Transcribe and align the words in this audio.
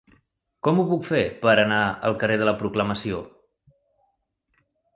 Com 0.67 0.79
ho 0.79 0.85
puc 0.93 1.03
fer 1.09 1.19
per 1.43 1.53
anar 1.65 1.83
al 2.09 2.17
carrer 2.25 2.39
de 2.45 2.49
la 2.51 2.55
Proclamació? 2.63 3.23